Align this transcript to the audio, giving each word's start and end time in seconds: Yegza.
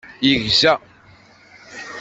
Yegza. 0.27 0.73